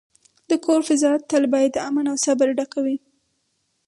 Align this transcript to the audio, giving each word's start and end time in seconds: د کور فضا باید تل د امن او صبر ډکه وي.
د 0.49 0.51
کور 0.65 0.81
فضا 0.87 1.11
باید 1.53 1.71
تل 1.73 1.81
د 1.81 1.83
امن 1.89 2.05
او 2.11 2.17
صبر 2.25 2.47
ډکه 2.57 2.79
وي. 2.85 2.97